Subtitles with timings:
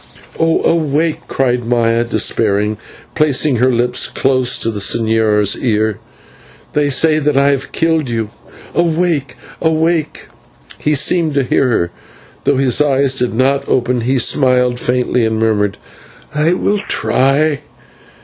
[0.39, 0.61] "Oh!
[0.63, 2.77] awake," cried Maya despairingly,
[3.13, 5.99] placing her lips close to the señor's ear.
[6.73, 8.29] "They say that I have killed you,
[8.73, 10.27] awake, awake!"
[10.79, 15.23] He seemed to hear her, for, though his eyes did not open, he smiled faintly
[15.23, 15.77] and murmured,
[16.33, 17.59] "I will try."